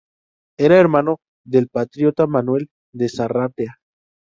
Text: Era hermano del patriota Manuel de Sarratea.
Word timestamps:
Era 0.57 0.79
hermano 0.79 1.17
del 1.45 1.67
patriota 1.69 2.25
Manuel 2.25 2.69
de 2.91 3.07
Sarratea. 3.07 3.75